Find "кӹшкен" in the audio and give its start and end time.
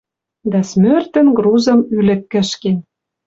2.31-2.77